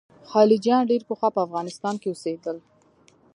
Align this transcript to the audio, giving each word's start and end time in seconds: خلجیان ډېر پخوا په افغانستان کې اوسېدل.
خلجیان 0.31 0.83
ډېر 0.91 1.01
پخوا 1.09 1.29
په 1.33 1.41
افغانستان 1.47 1.95
کې 2.01 2.07
اوسېدل. 2.09 2.57